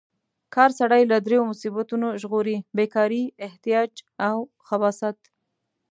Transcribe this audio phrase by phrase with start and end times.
[0.55, 3.91] کار سړی له دریو مصیبتونو ژغوري: بې کارۍ، احتیاج
[4.27, 4.35] او
[4.67, 5.17] خباثت.